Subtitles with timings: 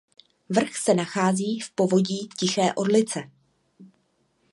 [0.49, 3.29] Vrch se nachází v povodí Tiché Orlice.